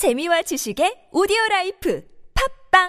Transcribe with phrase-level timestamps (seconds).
[0.00, 2.02] 재미와 지식의 오디오 라이프
[2.72, 2.88] 팟빵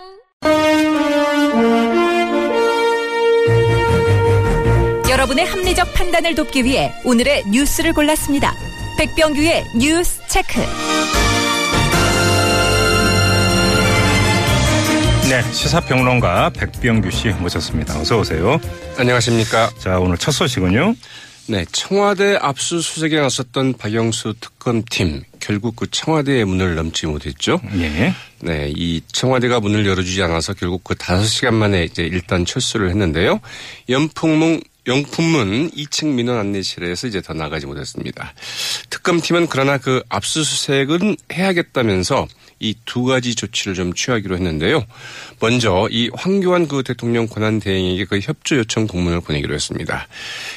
[5.10, 8.54] 여러분의 합리적 판단을 돕기 위해 오늘의 뉴스를 골랐습니다.
[8.98, 10.62] 백병규의 뉴스 체크.
[15.30, 18.00] 네, 시사평론가 백병규 씨 모셨습니다.
[18.00, 18.58] 어서 오세요.
[18.98, 19.70] 안녕하십니까.
[19.80, 20.96] 자, 오늘 첫 소식은요.
[21.50, 27.60] 네, 청와대 압수수색에 나섰던 박영수 특검팀 결국 그 청와대의 문을 넘지 못했죠.
[27.78, 28.14] 예.
[28.40, 33.42] 네, 이 청와대가 문을 열어주지 않아서 결국 그 다섯 시간 만에 이제 일단 철수를 했는데요.
[33.90, 38.34] 연풍문 영품문 2층 민원 안내실에서 이제 더 나가지 못했습니다.
[38.90, 42.28] 특검팀은 그러나 그 압수수색은 해야겠다면서
[42.62, 44.86] 이 두 가지 조치를 좀 취하기로 했는데요.
[45.40, 50.08] 먼저 이 황교안 그 대통령 권한 대행에게 그 협조 요청 공문을 보내기로 했습니다.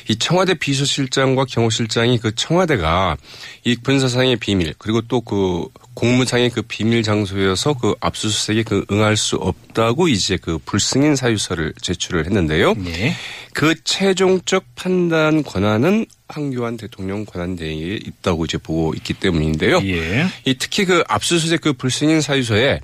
[0.08, 3.16] 이 청와대 비서실장과 경호실장이 그 청와대가
[3.64, 10.08] 이 군사상의 비밀 그리고 또그 공무상의 그 비밀 장소여서 그 압수수색에 그 응할 수 없다고
[10.08, 12.74] 이제 그 불승인 사유서를 제출을 했는데요.
[12.74, 13.14] 네.
[13.52, 19.80] 그 최종적 판단 권한은 황교안 대통령 권한 대행에 있다고 이제 보고 있기 때문인데요.
[19.84, 20.26] 예.
[20.44, 22.80] 이 특히 그 압수수색 그 불승인 사유서에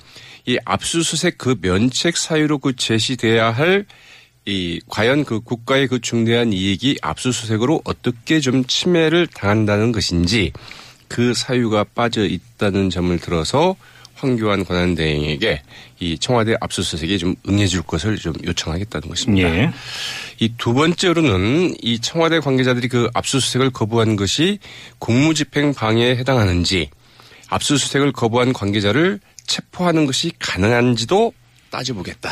[0.47, 3.85] 이 압수수색 그 면책 사유로 그 제시돼야 할
[4.47, 10.53] 이 과연 그 국가의 그 중대한 이익이 압수수색으로 어떻게 좀 침해를 당한다는 것인지
[11.11, 13.75] 그 사유가 빠져 있다는 점을 들어서
[14.15, 15.63] 황교안 권한대행에게
[15.99, 19.49] 이 청와대 압수수색에 좀 응해줄 것을 좀 요청하겠다는 것입니다.
[19.49, 19.71] 예.
[20.39, 24.59] 이두 번째로는 이 청와대 관계자들이 그 압수수색을 거부한 것이
[25.01, 26.91] 공무집행 방해에 해당하는지
[27.49, 31.33] 압수수색을 거부한 관계자를 체포하는 것이 가능한지도
[31.71, 32.31] 따져보겠다.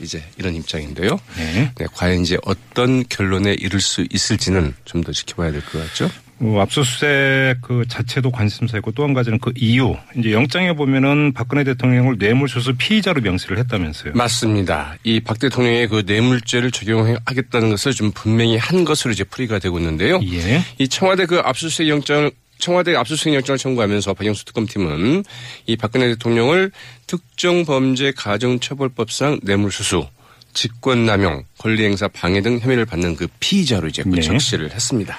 [0.00, 1.18] 이제 이런 입장인데요.
[1.36, 1.72] 네.
[1.76, 6.10] 네, 과연 이제 어떤 결론에 이를 수 있을지는 좀 더 지켜봐야 될 것 같죠.
[6.40, 9.94] 어, 압수수색 그 자체도 관심사였고 또 한 가지는 그 이유.
[10.16, 14.14] 이제 영장에 보면은 박근혜 대통령을 뇌물수수 피의자로 명시를 했다면서요.
[14.14, 14.96] 맞습니다.
[15.04, 20.20] 이 박 대통령의 그 뇌물죄를 적용하겠다는 것을 좀 분명히 한 것으로 이제 풀이가 되고 있는데요.
[20.32, 20.62] 예.
[20.78, 25.24] 이 청와대 그 압수수색 영장을 청와대 압수수색 영장을 청구하면서 박영수 특검팀은
[25.66, 26.70] 이 박근혜 대통령을
[27.08, 30.06] 특정 범죄 가정처벌법상 뇌물수수,
[30.54, 34.74] 직권남용, 권리행사 방해 등 혐의를 받는 그 피의자로 이제 그 네.
[34.74, 35.16] 했습니다.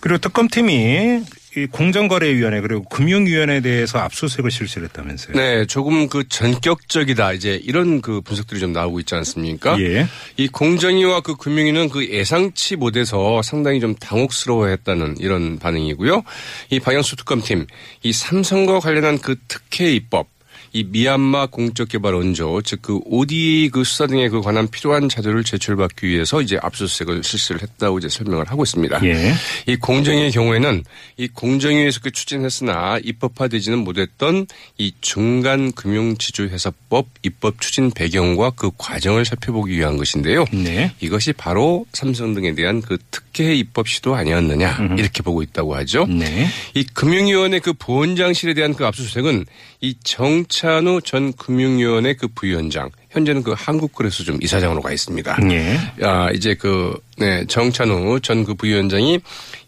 [0.00, 1.22] 그리고 특검팀이
[1.56, 5.36] 이 공정거래위원회 그리고 금융위원회에 대해서 압수수색을 실시를 했다면서요.
[5.36, 9.80] 네, 조금 그 전격적이다 이제 이런 그 분석들이 좀 나오고 있지 않습니까?
[9.80, 10.06] 예.
[10.36, 16.22] 이 공정위와 그 금융위는 그 예상치 못해서 상당히 좀 당혹스러워했다는 이런 반응이고요.
[16.70, 17.66] 이 방영수 특검팀
[18.02, 20.28] 이 삼성과 관련한 그 특혜 입법
[20.72, 26.06] 이 미얀마 공적개발 원조 즉 그 ODA 그 수사 등에 그 관한 필요한 자료를 제출받기
[26.06, 29.00] 위해서 이제 압수수색을 실시를 했다고 이제 설명을 하고 있습니다.
[29.04, 29.34] 예.
[29.66, 30.84] 이 공정위의 경우에는
[31.16, 34.46] 이 공정위에서 그 추진했으나 입법화되지는 못했던
[34.78, 40.44] 이 중간 금융지주회사법 입법 추진 배경과 그 과정을 살펴보기 위한 것인데요.
[40.52, 40.92] 네.
[41.00, 46.06] 이것이 바로 삼성 등에 대한 그 특혜 입법 시도 아니었느냐 이렇게 보고 있다고 하죠.
[46.06, 46.48] 네.
[46.74, 49.44] 이 금융위원회 그 부원장실에 대한 그 압수수색은
[49.80, 55.38] 이 정 찬우 전 금융위원회 그 부위원장 현재는 그 한국거래소 좀 이사장으로 가 있습니다.
[55.52, 55.78] 예.
[56.02, 59.20] 아, 이제 그, 네, 정찬우 전 그 부위원장이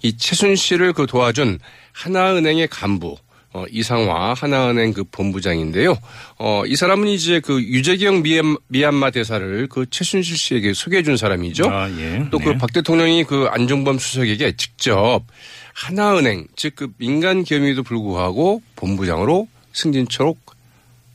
[0.02, 1.60] 이 최순실을 그 도와준
[1.92, 3.16] 하나은행의 간부,
[3.52, 5.96] 어, 이상화 하나은행 그 본부장인데요.
[6.38, 11.70] 어, 이 사람은 이제 그 유재경 미얀, 미얀마 대사를 그 최순실 씨에게 소개해 준 사람이죠.
[11.70, 12.24] 아, 예.
[12.32, 12.58] 또그 네.
[12.58, 15.22] 박 대통령이 그 안종범 수석에게 직접
[15.72, 20.58] 하나은행, 즉 그 민간 기업임에도 불구하고 본부장으로 승진초록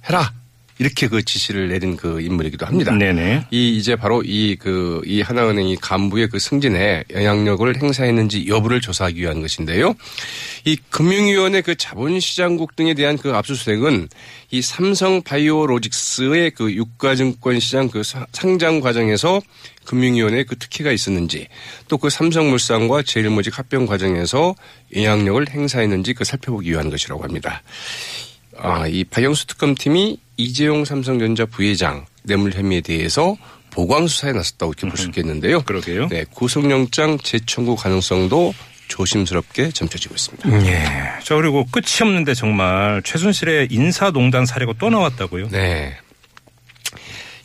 [0.09, 0.31] 해라.
[0.77, 2.91] 이렇게 그 지시를 내린 그 인물이기도 합니다.
[2.91, 3.45] 네네.
[3.49, 9.41] 이 이제 바로 이 그 이 하나은행이 간부의 그 승진에 영향력을 행사했는지 여부를 조사하기 위한
[9.41, 9.95] 것인데요.
[10.65, 14.09] 이 금융위원회 그 자본시장국 등에 대한 그 압수수색은
[14.51, 19.41] 이 삼성 바이오로직스의 그 유가증권 시장 그 사- 상장 과정에서
[19.85, 21.47] 금융위원회 그 특혜가 있었는지
[21.87, 24.55] 또 그 삼성물산과 제일모직 합병 과정에서
[24.93, 27.61] 영향력을 행사했는지 그 살펴보기 위한 것이라고 합니다.
[28.57, 33.37] 아, 이 박영수 특검팀이 이재용 삼성전자 부회장 뇌물 혐의에 대해서
[33.71, 35.61] 보강 수사에 나섰다고 이렇게 볼 수 있겠는데요.
[35.63, 36.07] 그러게요.
[36.07, 38.53] 네, 구속영장 재청구 가능성도
[38.87, 40.67] 조심스럽게 점쳐지고 있습니다.
[40.67, 40.85] 예.
[41.23, 45.49] 자, 그리고 끝이 없는데 정말 최순실의 인사농단 사례가 또 나왔다고요?
[45.49, 45.97] 네.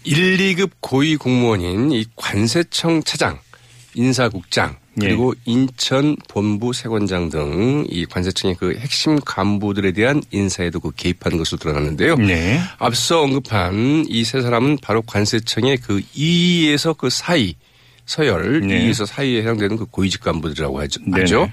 [0.05, 3.39] 1, 2급 고위 공무원인 이 관세청 차장,
[3.95, 4.80] 인사국장, 예.
[4.99, 11.59] 그리고 인천 본부 세관장 등 이 관세청의 그 핵심 간부들에 대한 인사에도 그 개입한 것으로
[11.59, 12.17] 드러났는데요.
[12.17, 12.61] 네.
[12.79, 17.55] 앞서 언급한 이 세 사람은 바로 관세청의 그 2에서 그 사이
[18.07, 18.91] 서열 네.
[18.91, 21.01] 2에서 사이에 해당되는 그 고위직 간부들이라고 하죠.
[21.05, 21.21] 네네.
[21.21, 21.51] 하죠.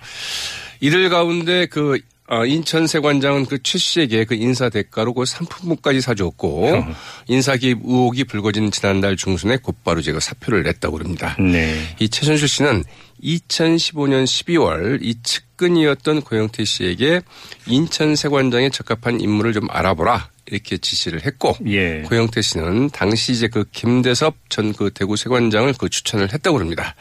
[0.80, 6.84] 이들 가운데 그 어, 인천 세관장은 그 최 씨에게 그 인사 대가로 그 상품까지 사주었고
[7.28, 11.36] 인사 기입 의혹이 불거진 지난달 중순에 곧바로 제가 사표를 냈다고 그럽니다.
[11.40, 11.76] 네.
[12.00, 12.84] 이 최순실 씨는
[13.24, 17.22] 2015년 12월 이 측근이었던 고영태 씨에게
[17.66, 22.04] 인천 세관장에 적합한 인물을 좀 알아보라 이렇게 지시를 했고 예.
[22.04, 26.96] 고영태 씨는 당시 이제 그 김대섭 전 그 대구 세관장을 그 추천을 했다고 합니다.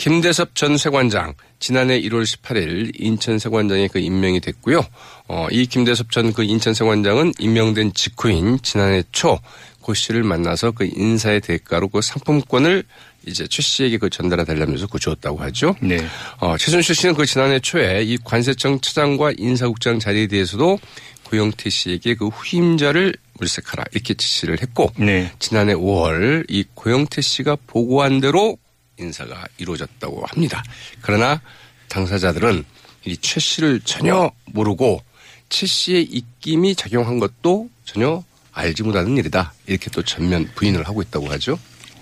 [0.00, 4.82] 김대섭 전 세관장 지난해 1월 18일 인천 세관장에 그 임명이 됐고요.
[5.28, 9.38] 어, 이 김대섭 전 그 인천 세관장은 임명된 직후인 지난해 초
[9.82, 12.84] 고 씨를 만나서 그 인사의 대가로 그 상품권을
[13.26, 15.74] 이제 최 씨에게 그 전달해 달라면서 그 주었다고 하죠.
[15.80, 15.98] 네.
[16.38, 20.78] 어, 최순실 씨는 그 지난해 초에 이 관세청 차장과 인사국장 자리에 대해서도
[21.24, 25.32] 고영태 씨에게 그 후임자를 물색하라 이렇게 지시를 했고 네.
[25.38, 28.58] 지난해 5월 이 고영태 씨가 보고한 대로
[29.00, 30.62] 인사가 이루어졌다고 합니다.
[31.02, 31.40] 그러나
[31.88, 32.64] 당사자들은
[33.06, 35.02] 이 최 씨를 전혀 모르고
[35.48, 39.52] 최 씨의 입김이 작용한 것도 전혀 알지 못하는 일이다.
[39.66, 41.58] 이렇게 또 전면 부인을 하고 있다고 하죠.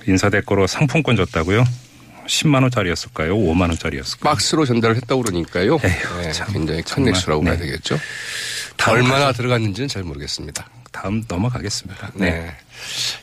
[0.06, 1.64] 인사 대가로 상품권 줬다고요?
[2.26, 3.36] 10만 원짜리였을까요?
[3.36, 4.34] 5만 원짜리였을까요?
[4.34, 5.78] 박스로 전달을 했다고 그러니까요.
[5.82, 7.50] 에휴, 네, 참, 굉장히 큰 액수라고 네.
[7.50, 7.98] 봐야 되겠죠.
[8.86, 9.38] 얼마나 가죠.
[9.38, 10.68] 들어갔는지는 잘 모르겠습니다.
[10.92, 12.12] 다음 넘어가겠습니다.
[12.14, 12.54] 네.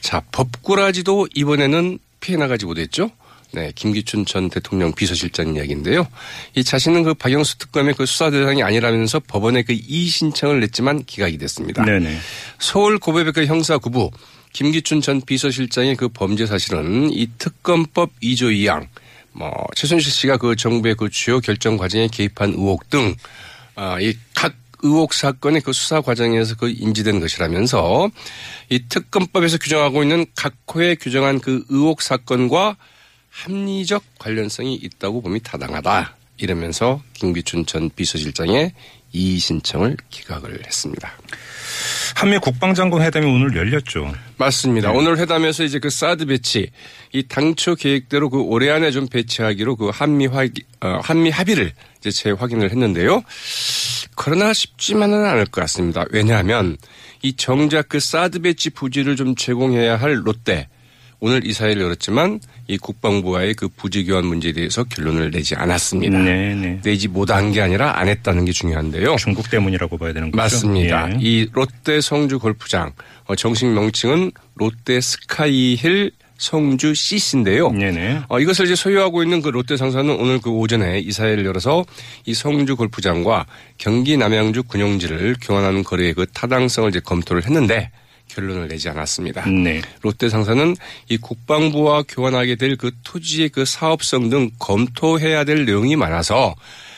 [0.02, 3.12] 자, 법꾸라지도 이번에는 피해 나가지 못했죠.
[3.52, 6.08] 네, 김기춘 전 대통령 비서실장 이야기인데요.
[6.56, 11.38] 이 자신은 그 박영수 특검의 그 수사 대상이 아니라면서 법원에 그 이의 신청을 냈지만 기각이
[11.38, 11.86] 됐습니다.
[11.86, 12.18] 네네.
[12.60, 14.12] 서울 고배백과 형사 구부
[14.54, 18.88] 김기춘 전 비서실장의 그 범죄 사실은 이 특검법 2조 2항
[19.34, 23.16] 뭐 최순실 씨가 그 정부의 그 주요 결정 과정에 개입한 의혹 등
[23.76, 28.10] 아, 이각 의혹 사건의 그 수사 과정에서 그 인지된 것이라면서
[28.70, 32.78] 이 특검법에서 규정하고 있는 각 호에 규정한 그 의혹 사건과
[33.36, 36.16] 합리적 관련성이 있다고 봄이 타당하다.
[36.38, 38.72] 이러면서 김기춘 전 비서실장의
[39.12, 41.12] 이의 신청을 기각을 했습니다.
[42.16, 44.14] 한미 국방장관 회담이 오늘 열렸죠.
[44.38, 44.92] 맞습니다.
[44.92, 44.98] 네.
[44.98, 46.72] 오늘 회담에서 이제 그 사드 배치,
[47.14, 50.44] 이 당초 계획대로 그 올해 안에 좀 배치하기로 그 한미 화,
[50.82, 53.22] 어, 한미 합의를 이제 재확인을 했는데요.
[54.16, 56.06] 그러나 쉽지만은 않을 것 같습니다.
[56.12, 56.78] 왜냐하면
[57.22, 60.68] 이 정작 그 사드 배치 부지를 좀 제공해야 할 롯데,
[61.20, 66.18] 오늘 이사회를 열었지만 이 국방부와의 그 부지 교환 문제에 대해서 결론을 내지 않았습니다.
[66.18, 66.82] 네네.
[66.84, 69.16] 내지 못한 게 아니라 안 했다는 게 중요한데요.
[69.18, 70.38] 중국 때문이라고 봐야 되는 거죠.
[70.38, 71.12] 맞습니다.
[71.14, 71.18] 예.
[71.20, 72.92] 이 롯데 성주 골프장
[73.26, 77.72] 어, 정식 명칭은 롯데 스카이힐 성주 CC인데요.
[77.72, 78.24] 네네.
[78.28, 81.86] 어, 이것을 이제 소유하고 있는 그 롯데 상사는 오늘 그 오전에 이사회를 열어서
[82.26, 83.46] 이 성주 골프장과
[83.78, 87.90] 경기 남양주 군용지를 교환하는 거래의 그 타당성을 이제 검토를 했는데
[88.28, 89.46] 결론을 내지 않았습니다.
[89.50, 89.82] 네.
[90.02, 90.76] 롯데 상사는
[91.10, 96.56] 이 국방부와 교환하게 될 그 토지의 그 사업성 등 검토해야 될 내용이 많아서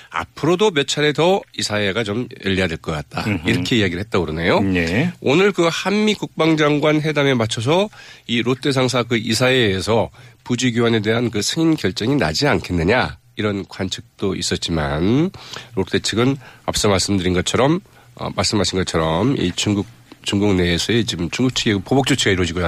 [0.09, 3.25] 앞으로도 몇 차례 더 이 사회가 좀 열려야 될 것 같다.
[3.45, 4.61] 이렇게 이야기를 했다고 그러네요.
[4.61, 5.11] 네.
[5.21, 7.89] 오늘 그 한미 국방장관 회담에 맞춰서
[8.25, 10.09] 이 롯데 상사 그 이사회에서
[10.43, 15.29] 부지 교환에 대한 그 승인 결정이 나지 않겠느냐 이런 관측도 있었지만
[15.75, 17.81] 롯데 측은 앞서 말씀드린 것처럼
[18.15, 19.85] 어, 말씀하신 것처럼 이 중국
[20.27, 22.59] 중국 내에서의 지금 중국 측의 보복 조치가 이루어지고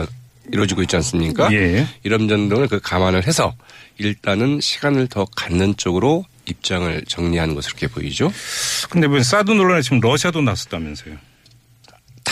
[0.50, 1.54] 이루어지고 있지 않습니까?
[1.54, 1.86] 예.
[2.04, 3.54] 이런 점 등을 그 감안을 해서
[3.98, 8.32] 일단은 시간을 더 갖는 쪽으로 입장을 정리하는 것으로 이렇게 보이죠.
[8.90, 11.18] 근데 왜 사드 논란에 지금 러시아도 나섰다면서요?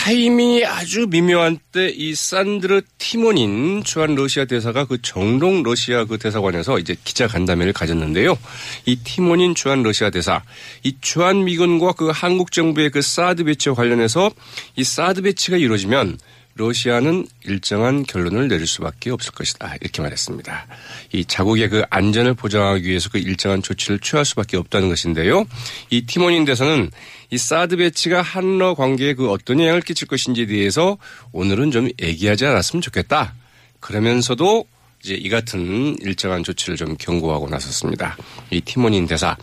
[0.08, 6.78] 타이밍이 아주 미묘한 때 이 산드르 티몬인 주한 러시아 대사가 그 정동 러시아 그 대사관에서
[6.78, 8.38] 이제 기자 간담회를 가졌는데요.
[8.86, 10.42] 이 티모닌 주한 러시아 대사,
[10.82, 14.30] 이 주한 미군과 그 한국 정부의 그 사드 배치와 관련해서
[14.76, 16.18] 이 사드 배치가 이루어지면
[16.58, 19.76] 러시아는 일정한 결론을 내릴 수밖에 없을 것이다.
[19.80, 20.66] 이렇게 말했습니다.
[21.12, 25.46] 이 자국의 그 안전을 보장하기 위해서 그 일정한 조치를 취할 수밖에 없다는 것인데요.
[25.88, 26.90] 이 티모닌 대사는
[27.30, 30.98] 이 사드 배치가 한러 관계에 그 어떤 영향을 끼칠 것인지에 대해서
[31.32, 33.34] 오늘은 좀 얘기하지 않았으면 좋겠다.
[33.78, 34.66] 그러면서도
[35.04, 38.16] 이제 이 같은 일정한 조치를 좀 경고하고 나섰습니다.
[38.50, 39.36] 이 티모닌 대사.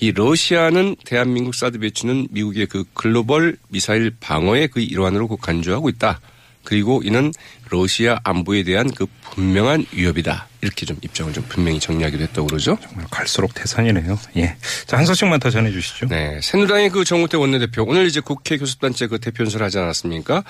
[0.00, 6.20] 이 러시아는 대한민국 사드 배치는 미국의 그 글로벌 미사일 방어의 그 일환으로 그 간주하고 있다.
[6.64, 7.32] 그리고 이는
[7.70, 10.48] 러시아 안보에 대한 그 분명한 위협이다.
[10.60, 12.78] 이렇게 좀 입장을 좀 분명히 정리하기도 했다고 그러죠.
[12.82, 14.18] 정말 갈수록 태산이네요.
[14.38, 14.56] 예.
[14.86, 16.06] 자, 한 소식만 더 전해 주시죠.
[16.06, 16.40] 네.
[16.42, 20.42] 새누리당의 그 정우택 원내대표 오늘 이제 국회 교섭단체 그 대표 연설을 하지 않았습니까?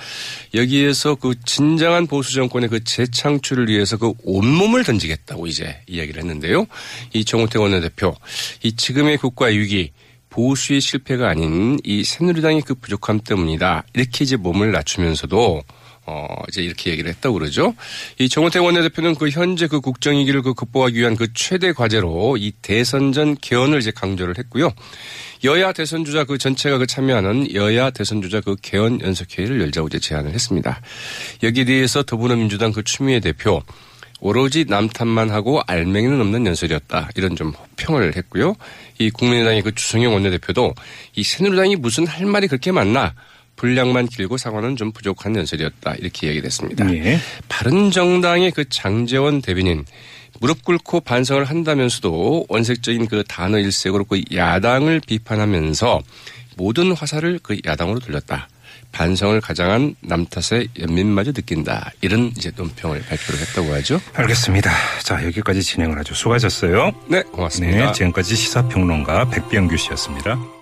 [0.53, 6.65] 여기에서 그 진정한 보수 정권의 그 재창출을 위해서 그 온몸을 던지겠다고 이제 이야기를 했는데요.
[7.13, 8.15] 이 정우택 원내대표
[8.63, 9.91] 이 지금의 국가 위기
[10.29, 13.85] 보수의 실패가 아닌 이 새누리당의 그 부족함 때문이다.
[13.93, 15.63] 이렇게 이제 몸을 낮추면서도
[16.07, 17.73] 어, 이제 이렇게 얘기를 했다고 그러죠.
[18.19, 23.11] 이 정호태 원내대표는 그 현재 그 국정위기를 그 극복하기 위한 그 최대 과제로 이 대선
[23.11, 24.71] 전 개헌을 이제 강조를 했고요.
[25.43, 29.99] 여야 대선 주자 그 전체가 그 참여하는 여야 대선 주자 그 개헌 연석회의를 열자고 이제
[29.99, 30.81] 제안을 했습니다.
[31.43, 33.61] 여기에 대해서 더불어민주당 그 추미애 대표
[34.21, 37.09] 오로지 남탓만 하고 알맹이는 없는 연설이었다.
[37.15, 38.55] 이런 좀 호평을 했고요.
[38.97, 40.73] 이 국민의당의 그 주성영 원내대표도
[41.15, 43.13] 이 새누리당이 무슨 할 말이 그렇게 많나
[43.55, 45.95] 분량만 길고 상황은 좀 부족한 연설이었다.
[45.95, 46.93] 이렇게 얘기를 했습니다.
[46.93, 47.19] 예.
[47.47, 49.85] 바른정당의 그 장재원 대변인
[50.39, 56.01] 무릎 꿇고 반성을 한다면서도 원색적인 그 단어 일색으로 그 야당을 비판하면서
[56.57, 58.49] 모든 화살을 그 야당으로 돌렸다.
[58.91, 61.91] 반성을 가장한 남 탓의 연민마저 느낀다.
[61.99, 63.99] 이런 이제 논평을 발표를 했다고 하죠.
[64.13, 64.71] 알겠습니다.
[65.03, 66.13] 자, 여기까지 진행을 하죠.
[66.13, 66.91] 수고하셨어요.
[67.09, 67.87] 네, 고맙습니다.
[67.87, 70.54] 네, 지금까지 시사평론가 백병규 씨였습니다.